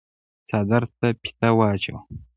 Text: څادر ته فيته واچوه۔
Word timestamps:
څادر 0.47 0.83
ته 0.97 1.07
فيته 1.21 1.49
واچوه۔ 1.57 1.99